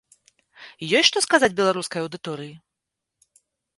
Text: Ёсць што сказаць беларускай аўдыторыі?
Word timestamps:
Ёсць 0.99 1.09
што 1.09 1.23
сказаць 1.25 1.51
беларускай 1.61 1.99
аўдыторыі? 2.07 2.53